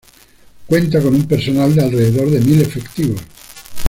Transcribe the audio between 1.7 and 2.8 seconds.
de alrededor de mil